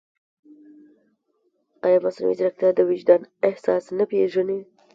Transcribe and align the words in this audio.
ایا 1.85 2.03
مصنوعي 2.05 2.35
ځیرکتیا 2.39 2.69
د 2.75 2.79
وجدان 2.89 3.21
احساس 3.47 3.83
نه 3.97 4.05
پېژني؟ 4.09 4.59